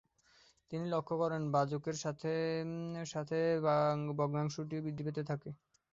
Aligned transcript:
তিনি 0.71 0.85
লক্ষ্য 0.93 1.15
করেন 1.21 1.41
ভাজকের 1.53 1.97
সাথে 2.03 2.31
সাথে 3.05 3.37
ভগ্নাংশটিও 4.19 4.83
বৃদ্ধি 4.85 5.03
পেতে 5.07 5.21
থাকে। 5.29 5.49